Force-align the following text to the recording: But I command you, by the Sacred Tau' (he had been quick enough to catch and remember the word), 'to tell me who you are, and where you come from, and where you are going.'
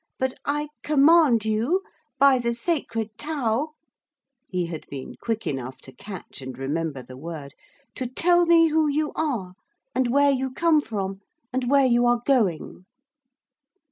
But 0.17 0.33
I 0.45 0.69
command 0.81 1.45
you, 1.45 1.83
by 2.17 2.39
the 2.39 2.55
Sacred 2.55 3.15
Tau' 3.19 3.73
(he 4.47 4.65
had 4.65 4.87
been 4.87 5.13
quick 5.21 5.45
enough 5.45 5.79
to 5.81 5.91
catch 5.91 6.41
and 6.41 6.57
remember 6.57 7.03
the 7.03 7.17
word), 7.19 7.53
'to 7.93 8.07
tell 8.07 8.47
me 8.47 8.69
who 8.69 8.87
you 8.87 9.11
are, 9.15 9.53
and 9.93 10.07
where 10.09 10.31
you 10.31 10.53
come 10.55 10.81
from, 10.81 11.21
and 11.53 11.69
where 11.69 11.85
you 11.85 12.07
are 12.07 12.23
going.' 12.25 12.85